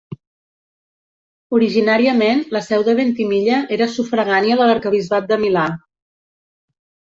Originàriament, 1.57 2.41
la 2.57 2.63
seu 2.69 2.87
de 2.89 2.97
Ventimiglia 3.01 3.61
era 3.79 3.91
sufragània 3.99 4.61
de 4.65 4.73
l'arquebisbat 4.73 5.33
de 5.33 5.41
Milà. 5.47 5.71